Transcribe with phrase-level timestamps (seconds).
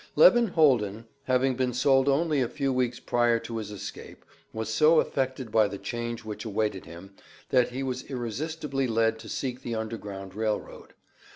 [0.15, 4.99] Levin Holden, having been sold only a few weeks prior to his escape, was so
[4.99, 7.13] affected by the change which awaited him,
[7.49, 10.95] that he was irresistibly led to seek the Underground Rail Road.